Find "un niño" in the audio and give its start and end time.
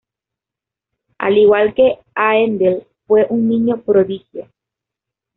3.29-3.81